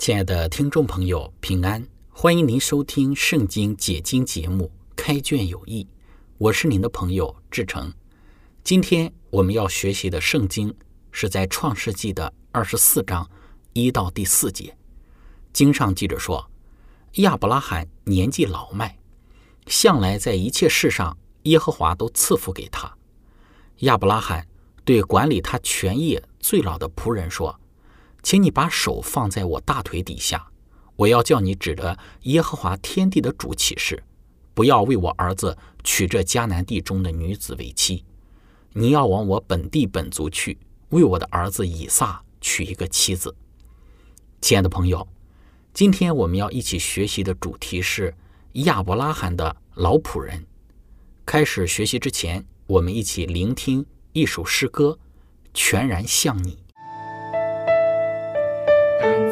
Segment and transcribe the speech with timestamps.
[0.00, 1.86] 亲爱的听众朋友，平安！
[2.08, 4.64] 欢迎您收听《圣经解经》节目
[4.96, 5.84] 《开卷有益》，
[6.38, 7.92] 我是您的朋友志成。
[8.64, 10.74] 今天我们要学习的圣经
[11.12, 13.30] 是在《创世纪》的二十四章
[13.74, 14.74] 一到第四节。
[15.52, 16.50] 经上记着说，
[17.16, 18.98] 亚伯拉罕年纪老迈，
[19.66, 22.90] 向来在一切事上耶和华都赐福给他。
[23.80, 24.48] 亚伯拉罕
[24.82, 27.59] 对管理他全业最老的仆人说。
[28.22, 30.48] 请你把手放在我大腿底下，
[30.96, 34.02] 我要叫你指着耶和华天地的主起誓，
[34.54, 38.04] 不要为我儿子娶这迦南地中的女子为妻。
[38.72, 40.58] 你要往我本地本族去，
[40.90, 43.34] 为我的儿子以撒娶一个妻子。
[44.40, 45.08] 亲爱的朋友，
[45.74, 48.14] 今天我们要一起学习的主题是
[48.52, 50.46] 亚伯拉罕的老仆人。
[51.26, 54.98] 开始学习之前，我们一起聆听一首诗歌，
[55.52, 56.59] 全然像你。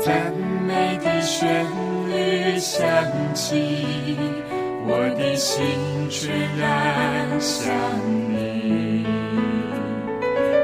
[0.05, 0.33] 赞
[0.67, 1.67] 美的旋
[2.09, 2.87] 律响
[3.35, 4.17] 起，
[4.87, 5.65] 我的心
[6.09, 7.73] 却然想
[8.31, 9.05] 你。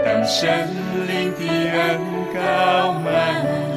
[0.05, 0.69] 当神
[1.09, 1.99] 灵的恩
[2.33, 3.74] 膏满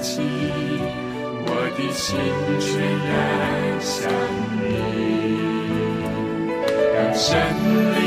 [0.00, 0.20] 起，
[1.44, 2.16] 我的心
[2.58, 2.70] 却
[3.08, 3.12] 仍
[3.80, 4.08] 想
[4.60, 4.70] 你，
[6.94, 8.01] 让神。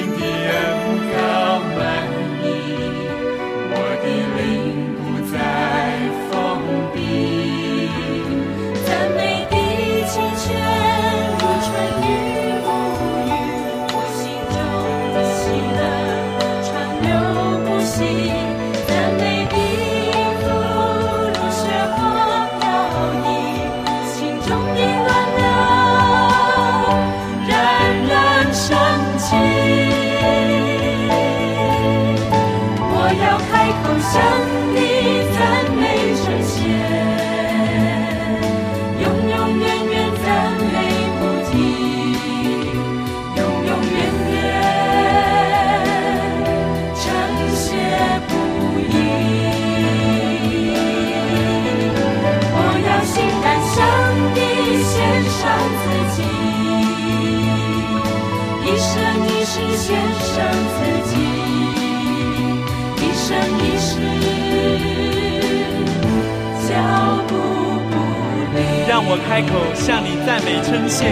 [69.27, 71.05] 开口向你赞美称谢，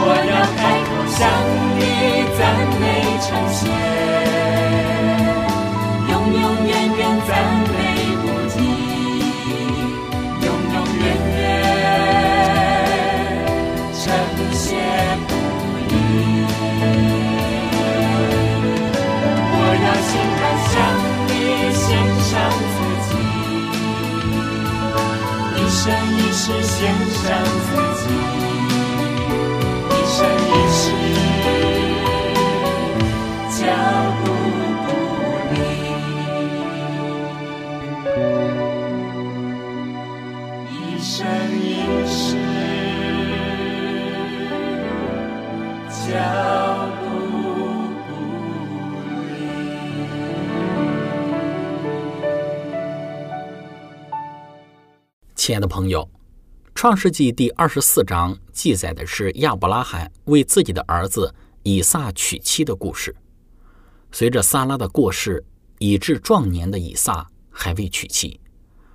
[0.00, 1.20] 我要开口向
[1.76, 1.80] 你
[2.38, 2.40] 赞
[2.80, 2.82] 美
[3.20, 3.62] 称谢，
[26.46, 28.04] 是献上自己，
[29.88, 30.14] 一生
[30.44, 30.82] 一世，
[33.48, 33.58] 脚
[34.20, 34.24] 步
[34.84, 34.86] 不
[35.54, 35.56] 离，
[40.68, 41.16] 一生
[41.62, 41.64] 一
[42.06, 42.36] 世，
[45.88, 45.96] 脚
[47.00, 47.02] 步。
[55.34, 56.02] 亲爱的朋友，
[56.84, 63.16] 《创世纪》第二十四章记载的是亚伯拉罕为自己的儿子以撒娶妻的故事。
[64.12, 65.42] 随着撒拉的过世，
[65.78, 68.38] 已至壮年的以撒还未娶妻。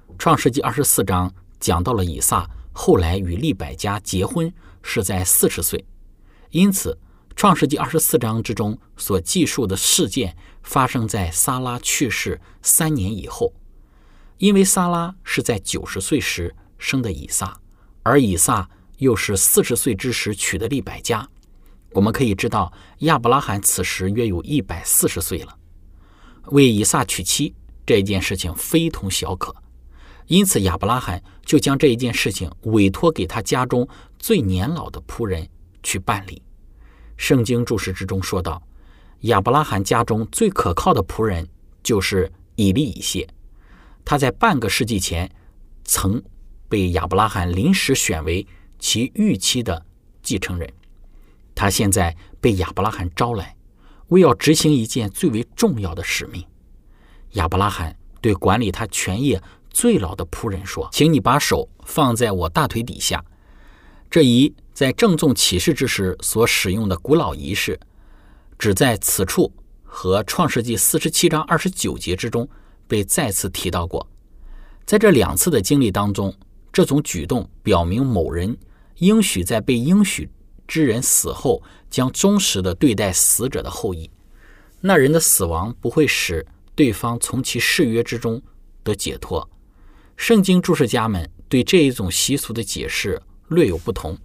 [0.19, 4.53] 《创世纪》二十四章讲到了以撒后来与利百加结婚
[4.83, 5.83] 是在四十岁，
[6.51, 6.95] 因此
[7.35, 13.51] 《创世纪》二十四章之中所记述的事件发生在撒拉去世三年以后。
[14.37, 17.58] 因为撒拉是在九十岁时生的以撒，
[18.03, 21.27] 而以撒又是四十岁之时娶的利百加，
[21.91, 25.55] 我们可以知道亚伯拉罕此时约有一百四十岁了。
[26.47, 27.53] 为以撒娶妻
[27.85, 29.55] 这件事情非同小可，
[30.27, 33.87] 因此亚伯拉罕就将这一件事情委托给他家中
[34.17, 35.47] 最年老的仆人
[35.83, 36.41] 去办理。
[37.17, 38.61] 圣经注释之中说道，
[39.21, 41.47] 亚伯拉罕家中最可靠的仆人
[41.83, 43.27] 就是以利以谢。
[44.05, 45.29] 他在半个世纪前
[45.83, 46.23] 曾
[46.69, 48.45] 被亚伯拉罕临时选为
[48.77, 49.85] 其预期的
[50.21, 50.71] 继承人。
[51.53, 53.55] 他现在被亚伯拉罕招来，
[54.07, 56.45] 为要执行一件最为重要的使命。
[57.31, 63.21] 亚伯拉罕对管理他全业最老的仆人说：“请你把手放在我大腿底下。”
[64.09, 67.79] 这一在郑重启示之时所使用的古老仪式，
[68.57, 69.51] 只在此处
[69.83, 72.47] 和创世纪四十七章二十九节之中。
[72.87, 74.09] 被再次提到过，
[74.83, 76.33] 在这两次的经历当中，
[76.79, 78.57] 这种举动表明某人
[78.99, 80.29] 应许在被应许
[80.65, 84.09] 之人死后，将忠实的对待死者的后裔。
[84.79, 88.41] 那人的死亡不会使对方从其誓约之中
[88.81, 89.45] 得解脱。
[90.15, 94.17] 圣经注释家们对这一种习俗的解释略有不同。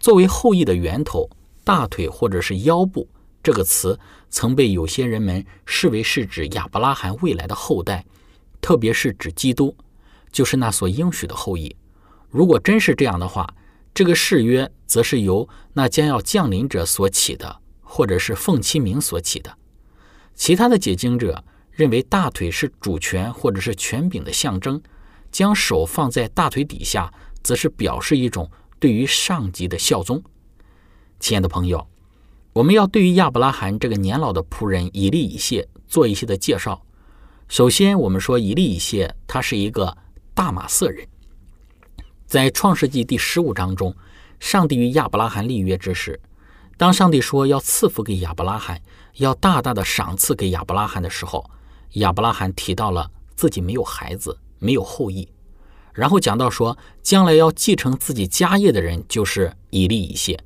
[0.00, 1.30] 作为后裔的源头，
[1.62, 3.08] 大腿或者是腰部。
[3.44, 3.96] 这个词
[4.28, 8.04] 曾被有些人们视为是指亚伯拉罕未来的后代，
[8.60, 9.72] 特别是指基督，
[10.36, 11.74] 就是那所应许的后裔。
[12.28, 13.54] 如果真是这样的话，
[13.94, 19.56] 这个誓约则是由那将要降临者所起的，或者是奉其名所起的。
[20.34, 24.82] 其他的解经者认为，大腿是主权或者是权柄的象征，
[25.32, 27.10] 将手放在大腿底下，
[27.42, 30.22] 则是表示一种对于上级的效忠。
[31.18, 31.88] 亲爱的朋友。
[32.52, 36.82] 我们要对于亚伯拉罕这个年老的仆人以利以谢做一些的介绍。
[37.48, 39.96] 首先，我们说以利以谢他是一个
[40.36, 41.08] 大马色人。
[42.26, 43.96] 在创世纪第十五章中，
[44.38, 46.20] 上帝与亚伯拉罕立约之时，
[46.76, 48.78] 当上帝说要赐福给亚伯拉罕，
[49.14, 51.50] 要大大的赏赐给亚伯拉罕的时候，
[51.92, 55.26] 亚伯拉罕提到了自己没有孩子，没有后裔，
[55.94, 60.38] 然后讲到说，将来要继承自己家业的人就是以利以谢。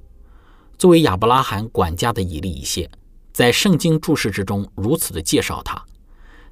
[0.78, 2.88] 作为亚伯拉罕管家的以利以谢，
[3.32, 5.84] 在圣经注释之中如此的介绍他。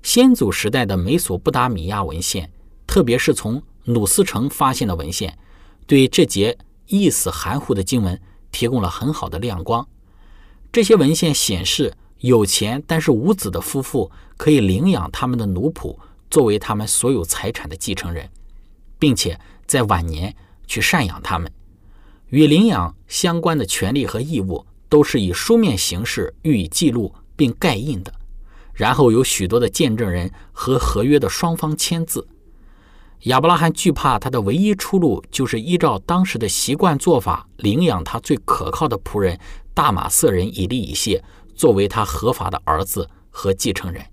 [0.02, 2.50] 先祖时代的美索不达米亚文献，
[2.88, 5.38] 特别是从努斯城发现的文献，
[5.86, 8.18] 对这节意思含糊的经文
[8.50, 9.86] 提供了很好的亮光。
[10.72, 15.96] 这些文献显示，有钱但是无子的夫妇可以领养他们的奴仆，
[16.30, 18.28] 作为他们所有财产的继承人，
[18.98, 20.34] 并且在晚年
[20.66, 21.52] 去赡养他们。
[22.30, 28.12] 与领养相关的权利和义务都是以书面形式予以记录并盖印的，
[28.72, 32.26] 然后有许多的见证人和合约的双方签字。
[33.22, 39.38] 亚伯拉罕惧怕他的唯一出路就是依照当时的习惯做法领养他最可靠的仆人
[39.74, 41.22] 大马色人以利以谢
[41.54, 44.04] 作为他合法的儿子和继承人。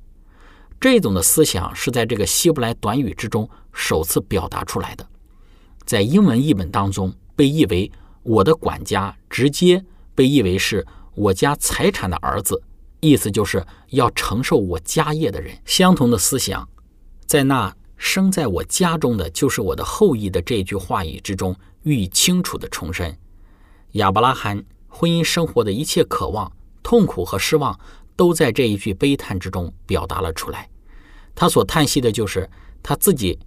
[0.79, 5.07] 这种的思想是在这个希伯来短语之中首次表达出来的，
[5.85, 7.91] 在英文译本当中被译为。
[8.27, 9.85] 我的管家直接
[10.15, 10.83] 被译为是
[11.13, 12.59] 我家财产的儿子，
[12.99, 15.55] 意思就是要承受我家业的人。
[15.63, 16.67] 相同的思想，
[17.27, 23.17] 在那生在我家中的就是我的后裔的这句话语之中予以清楚的重申。
[23.93, 26.51] 亚伯拉罕婚姻生活的一切渴望、
[26.83, 27.79] 痛苦和失望，
[28.15, 30.69] 都在这一句悲叹之中表达了出来。
[31.33, 32.49] 他所叹息的就是
[32.83, 33.37] 他自己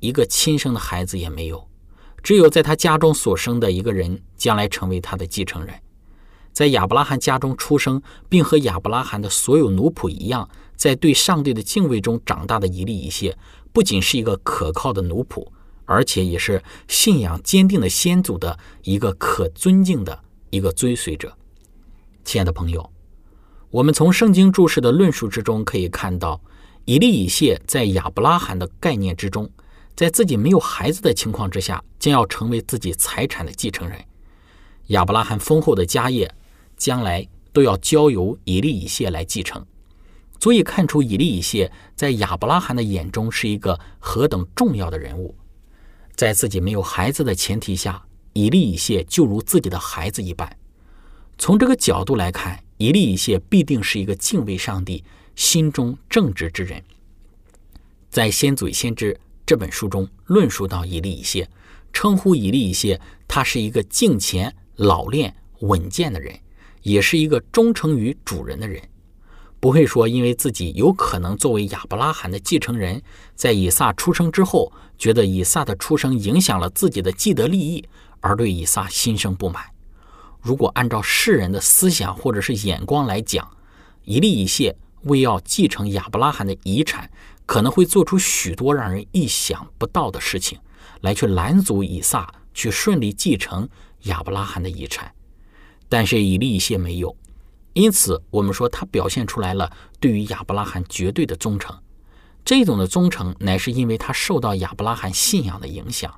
[0.00, 1.68] 一个亲生的孩子也没有。
[2.22, 5.74] 只有在他家中所生的一个人，将来成为他的继承人。
[6.52, 13.36] 在亚伯拉罕家中出生，并和亚伯拉罕的所有奴仆一样，在对上帝的敬畏中长大的一粒一屑，
[13.72, 15.46] 不仅是一个可靠的奴仆，
[15.84, 21.36] 而且也是信仰坚定的先祖的一个可尊敬的一个追随者。
[22.24, 22.90] 亲爱的朋友，
[23.70, 26.40] 我们从圣经注释的论述之中可以看到，
[26.84, 29.50] 以利以谢在亚伯拉罕的概念之中，
[29.96, 33.98] 在自己没有孩子的情况之下，将要成为自己财产的继承人。
[34.88, 36.32] 亚伯拉罕丰厚的家业，
[36.76, 39.64] 将来都要交由以利以谢来继承。
[40.42, 45.36] 足以看出以利以谢在亚伯拉罕的眼中是一个何等重要的人物。
[46.16, 50.58] 在自己没有孩子的前提下，以利以谢就如自己的孩子一般。
[51.38, 55.04] 从这个角度来看，以利以谢必定是一个敬畏上帝、
[55.36, 56.82] 心中正直之人。
[58.10, 59.14] 在《先祖先知》
[59.46, 61.48] 这本书中论述到以利以谢，
[61.92, 66.36] 称呼以利以谢，他是一个敬虔、老练、稳健的人，
[66.82, 68.82] 也是一个忠诚于主人的人，
[69.62, 73.00] 不会说因为自己有可能作为亚伯拉罕的继承人，
[73.36, 77.88] 在以撒出生之后，觉得以撒的出生影响了自己的既得利益，
[78.18, 79.62] 而对以撒心生不满。
[80.40, 83.48] 如果按照世人的思想或者是眼光来讲，
[84.02, 87.08] 以利以谢为要继承亚伯拉罕的遗产，
[87.46, 90.58] 可能会做出许多让人意想不到的事情，
[91.02, 93.68] 来去拦阻以撒去顺利继承
[94.06, 95.14] 亚伯拉罕的遗产。
[95.88, 97.16] 但是以利以谢没有，
[97.74, 101.76] 因此我们说他表现出来了对于亚伯拉罕绝对的忠诚。
[102.44, 106.12] 这种的忠诚乃是因为他受到亚伯拉罕信仰的影响，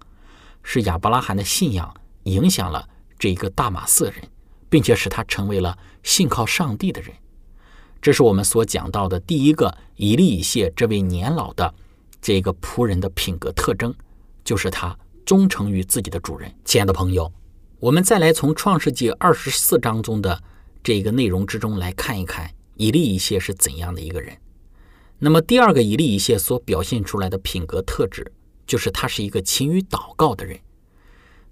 [0.62, 1.94] 是亚伯拉罕的信仰
[2.24, 2.88] 影响了。
[3.16, 4.16] 这一个大马色人，
[4.68, 7.10] 并且使他成为了信靠上帝的人，
[8.02, 11.72] 这是我们所讲到的第一个以利以谢这位年老的
[12.20, 13.94] 这个仆人的品格特征，
[14.44, 14.94] 就是他
[15.24, 16.52] 忠诚于自己的主人。
[16.64, 17.32] 亲爱的朋友，
[17.78, 20.42] 我们再来从创世纪二十四章中的
[20.84, 24.38] 这一个内容之中来看一看以利以谢是怎样的一个人。
[25.18, 28.30] 那么第二个以利以谢所表现出来的品格特质，
[28.66, 30.60] 就是他是一个勤于祷告的人。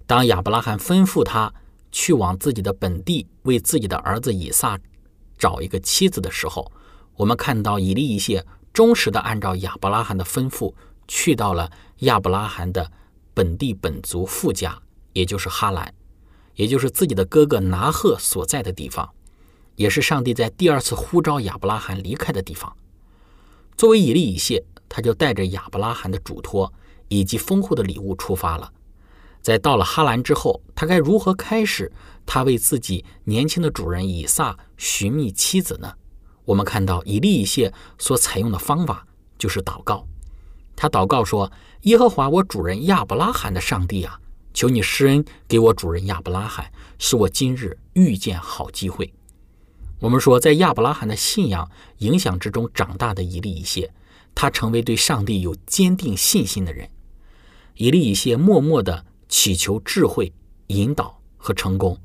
[0.05, 1.53] 当亚伯拉罕吩咐他。
[1.95, 4.79] 去往自己的本地为自己的儿子以撒
[5.37, 6.71] 找一个妻子的时候，
[7.15, 10.73] 我们看到以利以谢忠实的按照亚伯拉罕的吩咐，
[11.07, 12.91] 去到了亚伯拉罕的
[13.35, 14.81] 本地本族富家，
[15.13, 15.93] 也就是哈兰，
[16.55, 19.13] 也就是自己的哥哥拿赫所在的地方，
[19.75, 22.75] 也是上帝在第二次呼召亚伯拉罕离开的地方。
[23.75, 26.71] 作为以利以谢，他就带着亚伯拉罕的嘱托
[27.07, 28.71] 以及丰厚的礼物出发了。
[29.41, 31.91] 在到了哈兰之后，他该如何开始
[32.25, 35.91] 他为自己年轻的主人以撒寻觅妻子呢？
[36.45, 40.05] 我们看到以利以谢所采用的方法就是祷告。
[40.75, 41.51] 他祷告说
[41.83, 44.19] ：“耶和华我主人亚伯拉罕的上帝啊，
[44.53, 49.13] 求你施恩给我主人亚伯拉罕，使我今日遇见好机会。”
[50.03, 53.89] 我们说，在亚伯拉罕的信仰影响之中长大的以利以谢，
[54.35, 56.89] 他成为对上帝有坚定信心的人。
[57.75, 59.05] 以利以谢默默的。
[59.29, 60.31] 祈求智慧、
[60.67, 61.97] 引导和成功。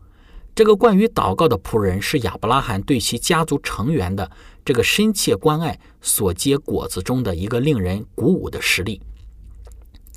[0.54, 4.30] 这个关于祷告的仆人是亚伯拉罕对其家族成员的
[4.64, 9.02] 这个深切关爱所结果子中的一个令人鼓舞的实例。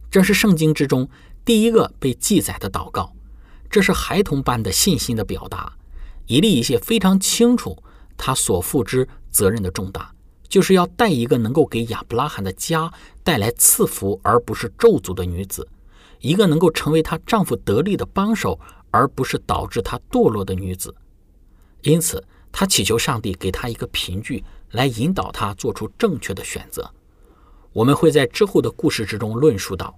[0.10, 1.10] 这是圣经之中
[1.44, 3.12] 第一个被记载的祷告，
[3.70, 5.74] 这是孩童般的信心的表达。
[6.28, 7.82] 以利以谢非常清楚
[8.18, 10.14] 他所负之责任的重大，
[10.48, 12.92] 就是要带一个能够给亚伯拉罕的家
[13.24, 15.68] 带来赐福而不是咒诅的女子。
[16.20, 18.60] 一个能够成为她丈夫得力的帮手，
[18.92, 20.94] 而不是导致她堕落的女子。
[21.82, 26.88] 因此，她祈求上帝给她一个凭据，来引导她做出正确的选择。
[27.74, 29.98] 我们会在之后的故事之中论述到，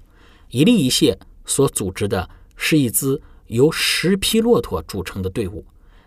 [0.49, 5.65] 以利以谢所组织的是一支由十匹骆驼组成的队伍，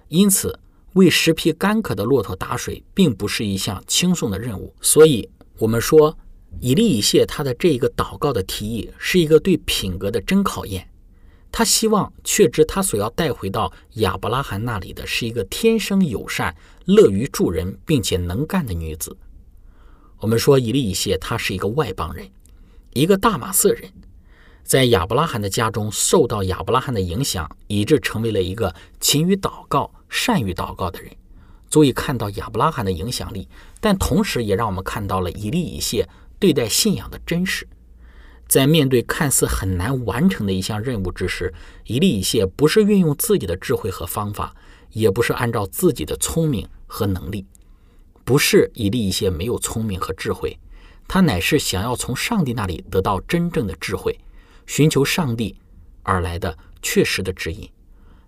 [0.08, 0.58] 因此
[0.94, 4.74] 为十匹干渴的骆驼打水，并不是一项轻松的任务。
[4.80, 6.16] 所以，我们说。
[6.58, 10.88] 以利以谢他的这一个祷告的提议是一个对品格的真考验。
[11.52, 19.14] 他希望确知他所要带回到亚伯拉罕那里的是一个天生友善、乐于助人并且能干的女子。
[20.18, 22.26] 我们说以利以谢他是一个外邦人，
[22.94, 23.92] 一个大马色人，
[24.66, 31.10] 在亚伯拉罕的家中受到亚伯拉罕的影响，以致成为了一个勤于祷告、善于祷告的人，
[31.70, 33.48] 足以看到亚伯拉罕的影响力。
[33.80, 36.06] 但同时也让我们看到了以利以谢。
[36.38, 37.66] 对待信仰的真实，
[38.46, 41.54] 在面对看似很难完成的一项任务之时，
[41.86, 44.54] 以利以谢不是运用自己的智慧和方法，
[44.90, 47.46] 也不是按照自己的聪明和能力，
[48.22, 50.58] 不是以利以谢没有聪明和智慧，
[51.08, 54.14] 他乃是想要从上帝那里得到真正的智慧，
[54.66, 55.56] 寻求上帝
[56.02, 57.68] 而来的确实的指引，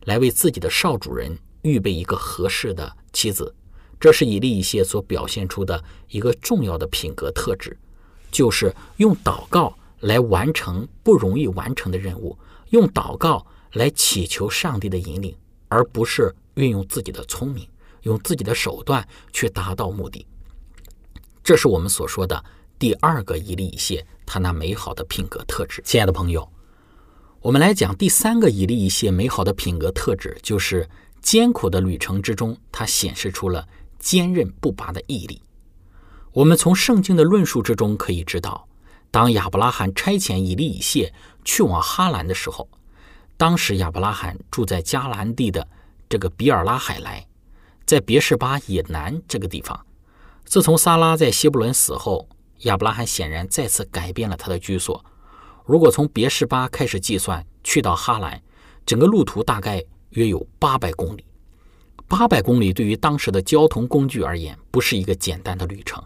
[0.04, 3.54] 来为自己的少主人预备一个合适的妻子。
[4.00, 7.76] 这是以利以谢所表现出的一个重要的品格特质。
[8.30, 12.38] 就是用祷告来完成不容易完成的任务，
[12.70, 15.34] 用祷告来祈求上帝的引领，
[15.68, 17.66] 而不是运用自己的聪明、
[18.02, 20.26] 用自己的手段去达到目的。
[21.42, 22.44] 这是我们所说的
[22.78, 25.82] 第二个以利以谢他那美好的品格特质。
[25.84, 26.48] 亲爱的朋友，
[27.40, 30.88] 我们来讲第三个以利以谢美好的品格特质，就是
[31.20, 33.66] 艰苦的旅程之中，他显示出了
[33.98, 35.42] 坚韧不拔的毅力。
[36.32, 38.68] 我们从圣经的论述之中可以知道，
[39.10, 41.12] 当亚伯拉罕差遣以利以谢
[41.44, 42.68] 去往哈兰的时候，
[43.36, 45.66] 当时亚伯拉罕住在迦兰地的
[46.08, 47.26] 这个比尔拉海莱，
[47.84, 49.84] 在别是巴以南这个地方。
[50.44, 52.28] 自从撒拉在希伯伦死后，
[52.60, 55.04] 亚伯拉罕显然再次改变了他的居所。
[55.64, 58.42] 如果从别是巴开始计算，去到哈兰，
[58.86, 61.24] 整个路途大概约有八百公里。
[62.06, 66.02] 八百公里对于当时的交通工具而言，不是一个简单的旅程。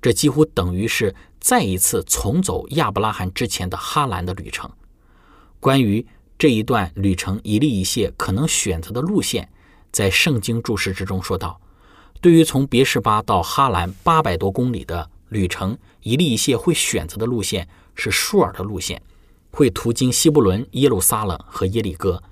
[0.00, 4.70] 这几乎等于是再一次重走亚伯拉罕之前的哈兰的旅程。
[5.60, 6.06] 关于
[6.38, 9.50] 这一段旅程，以利以谢可能选择的路线，
[9.90, 11.60] 在圣经注释之中说道：
[12.20, 19.02] 对于从别是巴到哈兰八百多公里的旅程，以利以谢会选择的路线是舒尔的路线，
[19.50, 22.22] 会途经希布伦、耶路撒冷和耶利哥，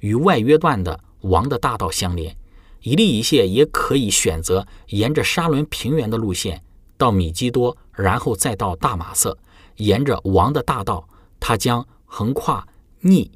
[0.00, 2.36] 与外约段的王的大道相连。
[2.82, 6.62] 以利一谢也可以选择沿着沙伦平原的路线。
[6.98, 9.36] 到米基多，然后再到大马色，
[9.76, 11.06] 沿着王的大道，
[11.38, 12.66] 他将横跨
[13.00, 13.30] 逆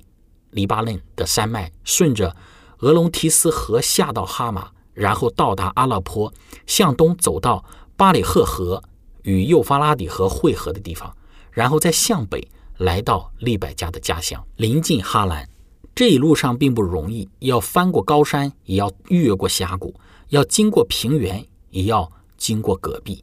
[0.50, 2.34] 黎巴嫩的山脉，顺着
[2.78, 6.32] 俄龙提斯河下到哈马，然后到达阿勒颇，
[6.66, 7.62] 向东走到
[7.96, 8.82] 巴里赫河
[9.22, 11.16] 与幼发拉底河汇合的地方，
[11.50, 12.46] 然后再向北
[12.78, 15.48] 来到利百加的家乡，临近哈兰。
[15.94, 19.94] 这一路上并不容易，要翻过高山，也要越过峡谷，
[20.28, 23.22] 要经过平原，也要经过戈壁。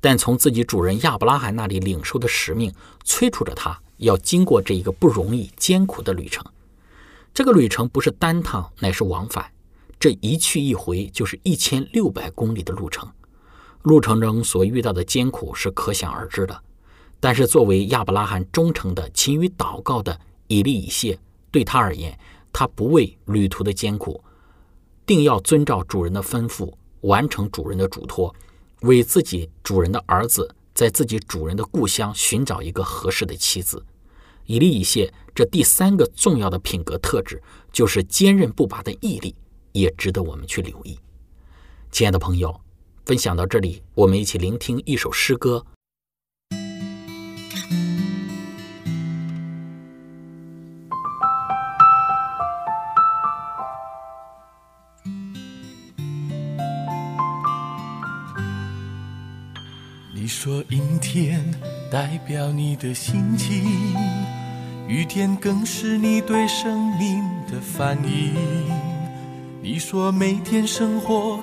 [0.00, 6.44] 但从自己主人亚伯拉罕那里领受的使命催促着他要经过这一个不容易、艰苦的旅程。
[7.32, 9.50] 这个旅程不是单趟，乃是往返，
[9.98, 13.08] 这一去一回就是一千六百公里的路程。
[13.82, 16.62] 路程中所遇到的艰苦是可想而知的。
[17.20, 20.18] 但是作为亚伯拉罕忠诚的、勤于祷告的
[20.48, 21.18] 以利以谢，
[21.50, 22.18] 对他而言，
[22.52, 24.22] 他不畏旅途的艰苦，
[25.06, 28.34] 定要遵照主人的吩咐，完成主人的嘱托。
[28.80, 33.84] 为自己主人的儿子在自己主人的故乡寻找一个合适的妻子，
[34.46, 37.40] 以利以谢这第三个重要的品格特质
[37.70, 39.36] 就是坚韧不拔的毅力，
[39.70, 40.98] 也值得我们去留意。
[41.92, 42.60] 亲爱的朋友，
[43.04, 45.64] 分享到这里，我们一起聆听一首诗歌。
[60.14, 61.44] 你说阴天
[61.90, 63.64] 代表你的心情，
[64.88, 68.32] 雨天更是你对生命的反应。
[69.60, 71.42] 你说每天生活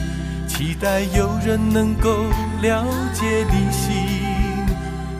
[0.61, 2.23] 期待有人能够
[2.61, 3.95] 了解你心，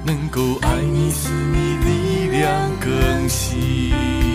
[0.06, 4.31] 能够爱你使你力量更新。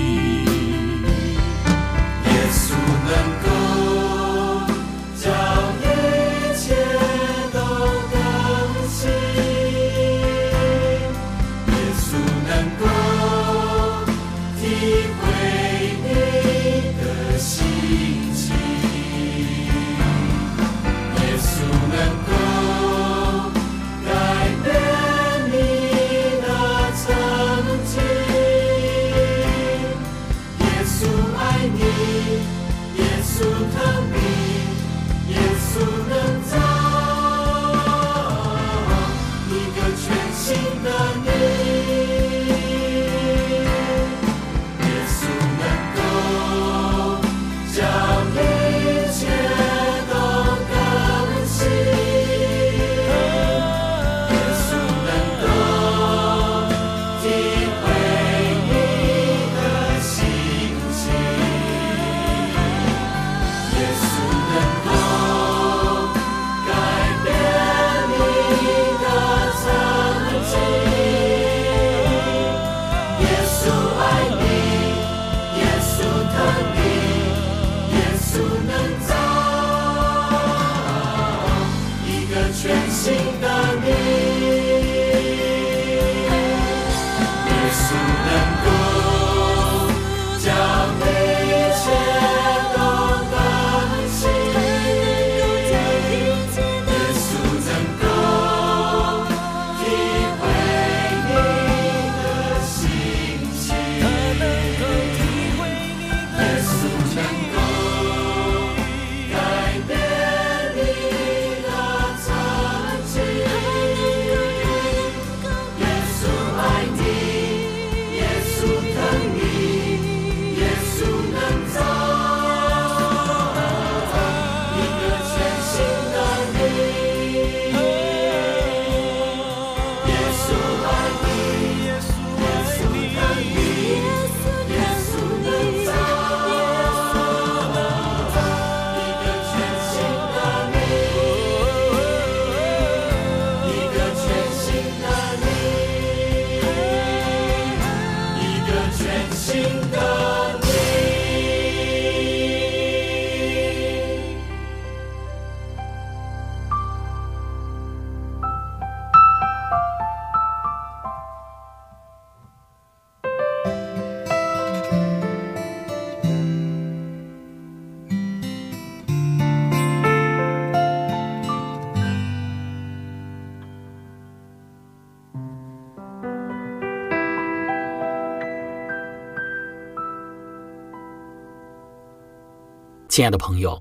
[183.17, 183.81] 亲爱的朋友，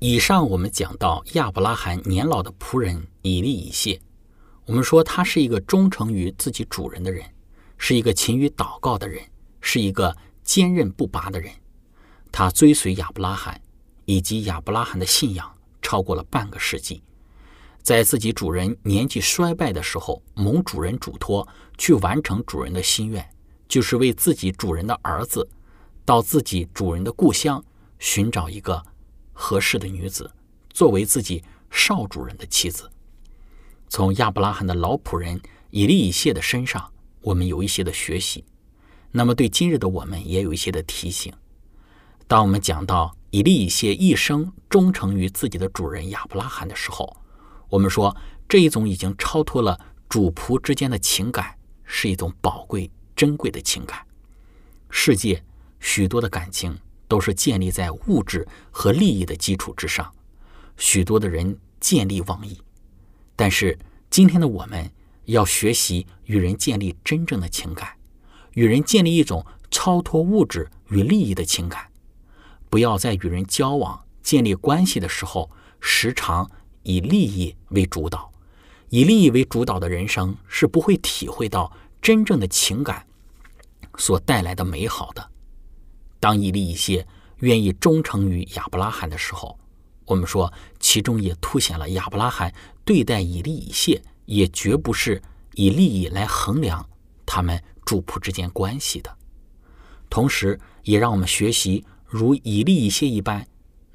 [0.00, 4.02] 以上我们讲到亚伯拉罕年老的仆人以利以谢，
[4.66, 7.24] 我们说他是一个忠诚于自己主人的人，
[7.78, 9.22] 是一个勤于祷告的人，
[9.60, 11.52] 是一个坚韧不拔的人。
[12.32, 13.60] 他追随亚伯拉罕
[14.04, 15.48] 以及亚伯拉罕的信仰
[15.80, 17.04] 超过了半个世纪，
[17.84, 21.46] 在自己主人年纪衰败的时候，蒙主人嘱托
[21.78, 23.24] 去完成主人的心愿，
[23.68, 25.48] 就是为自己主人的儿子
[26.04, 27.64] 到自己主人的故乡。
[28.02, 28.84] 寻找一个
[29.32, 30.28] 合适的女子，
[30.70, 32.90] 作为自己少主人的妻子。
[33.88, 38.44] 从亚伯拉罕的老仆人以利以谢的身上，我们有一些的学习。
[39.12, 41.32] 那么，对今日的我们也有一些的提醒。
[42.26, 47.16] 当我们讲到以利以谢一生忠诚于自己的主人亚伯拉罕的时候，
[47.68, 48.16] 我们说
[48.48, 54.04] 这一种已经超脱了主仆之间的情感，是一种宝贵珍贵的情感。
[54.90, 55.44] 世界
[55.78, 56.76] 许多的感情。
[57.12, 60.10] 都是建立在物质和利益的基础之上，
[60.78, 62.58] 许多的人见利忘义。
[63.36, 64.90] 但是今天的我们
[65.26, 67.98] 要学习与人建立真正的情感，
[68.54, 71.86] 与人建立一种超脱物质与利益的情感。
[72.70, 76.50] 不要在与人交往、建立关系的时候，时常
[76.82, 78.32] 以利益为主导。
[78.88, 81.70] 以利益为主导的人生是不会体会到
[82.00, 83.06] 真正的情感
[83.98, 85.31] 所带来的美好的。
[86.22, 87.04] 当以利以谢
[87.38, 89.58] 愿意忠诚于亚伯拉罕的时候，
[90.04, 92.54] 我们说其中也凸显了亚伯拉罕
[92.84, 95.20] 对待以利以谢也绝不是
[95.54, 96.88] 以利益来衡量
[97.26, 99.12] 他们主仆之间关系的。
[100.08, 103.44] 同时也让我们学习如以利一些一般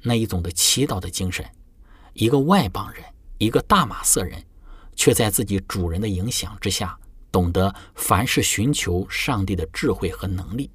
[0.02, 1.42] 那一种的祈祷的精神。
[2.12, 3.02] 一个外邦人，
[3.38, 4.44] 一个大马色人，
[4.94, 6.98] 却在自己主人的影响之下，
[7.32, 10.70] 懂得凡事寻求上帝的智慧和能力。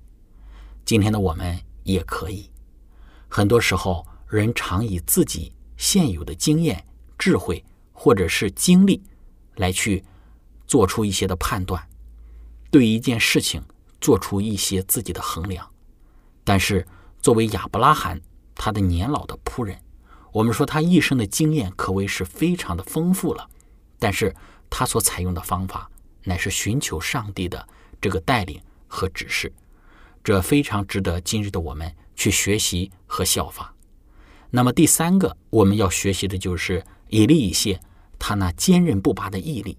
[0.86, 2.50] 今天的我们也可以。
[3.30, 6.84] 很多时候，人常以自己现有的经验、
[7.18, 9.02] 智慧或者是经历
[9.56, 10.04] 来去
[10.68, 11.82] 做出一些的判断，
[12.70, 13.64] 对一件事情
[14.02, 15.70] 做出一些自己的衡量。
[16.44, 16.86] 但是，
[17.22, 18.20] 作为亚伯拉罕，
[18.54, 19.82] 他的年老的仆人，
[20.32, 23.50] 我们说他一生的经验可谓是非常的丰富了。
[23.98, 24.36] 但是
[24.70, 25.90] 他所采用的方法
[26.24, 27.66] 乃是寻求上帝的
[28.02, 29.52] 这个带领和指示，
[30.24, 31.94] 这非常值得今日的我们。
[32.16, 33.74] 去学习和效法。
[34.52, 37.82] 那么第三个我们要学习的就是以利以谢
[38.20, 39.76] 他那坚韧不拔的毅力，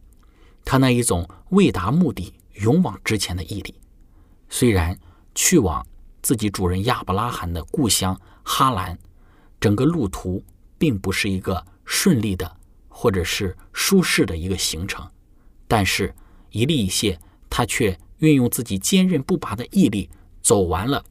[0.65, 3.73] 他那一种为达目的勇往直前的毅力。
[4.49, 4.99] 虽然
[5.33, 5.87] 去往
[6.23, 8.99] 自己主人亚伯拉罕的故乡哈兰，
[9.61, 10.45] 整个路途
[10.77, 12.57] 并不是一个顺利的
[12.89, 15.09] 或者是舒适的一个行程，
[15.69, 16.13] 但是
[16.51, 20.11] 以利以谢他却运用自己坚韧不拔的毅力
[20.45, 21.05] 走完了。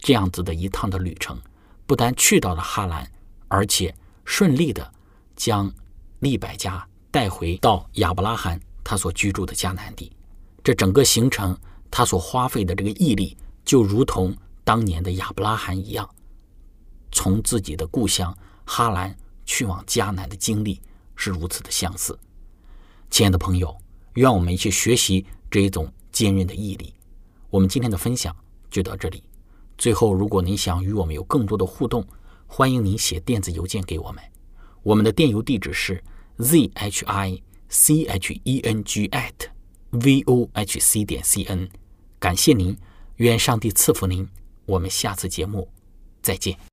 [0.00, 1.40] 这样子的一趟的旅程，
[1.86, 3.08] 不但去到了哈兰，
[3.46, 4.92] 而且顺利的
[5.36, 5.72] 将
[6.18, 10.10] 利百加带回到亚伯拉罕他所居住的迦南地。
[10.64, 11.56] 这整个行程，
[11.88, 16.08] 他所花费的这个毅力，就如同当年的亚伯拉罕一样，
[17.12, 20.80] 从自己的故乡哈兰去往迦南的经历
[21.14, 22.18] 是如此的相似。
[23.08, 23.76] 亲爱的朋友，
[24.14, 26.92] 愿我们一起学习这一种坚韧的毅力。
[27.50, 28.34] 我们今天的分享
[28.72, 29.22] 就到这里。
[29.78, 32.04] 最后，如果您想与我们有更多的互动，
[32.46, 34.22] 欢迎您写电子邮件给我们。
[34.82, 36.02] 我们的电邮地址是
[36.38, 39.32] z h i c h e n g at
[39.90, 41.68] v o h c 点 c n。
[42.18, 42.76] 感谢您，
[43.16, 44.28] 愿上帝赐福您。
[44.66, 45.68] 我们下次节目
[46.20, 46.71] 再见。